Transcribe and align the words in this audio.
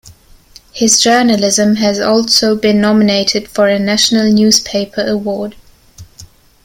His 0.73 0.99
journalism 0.99 1.75
has 1.75 1.99
also 1.99 2.55
been 2.55 2.81
nominated 2.81 3.47
for 3.47 3.67
a 3.67 3.77
National 3.77 4.31
Newspaper 4.33 5.05
Award. 5.05 5.53